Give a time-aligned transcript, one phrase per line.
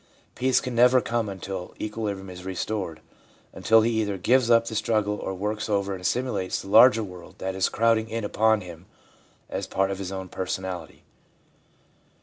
[0.33, 3.01] Peace can never come until equilibrium is restored;
[3.53, 7.35] until he either gives up the struggle, or works over and assimilates the larger world
[7.37, 8.87] that is crowding in upon him
[9.47, 11.03] as part of his own personality.